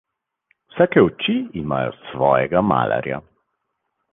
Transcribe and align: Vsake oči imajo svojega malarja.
Vsake 0.71 1.03
oči 1.09 1.35
imajo 1.61 1.93
svojega 2.07 2.65
malarja. 2.71 3.21